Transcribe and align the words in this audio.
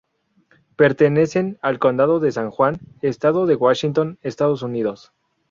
Pertenecen 0.77 1.59
al 1.61 1.77
condado 1.77 2.19
de 2.19 2.31
San 2.31 2.49
Juan, 2.49 2.79
Estado 3.03 3.45
de 3.45 3.53
Washington, 3.53 4.17
Estados 4.23 4.63
Unidos. 4.63 5.11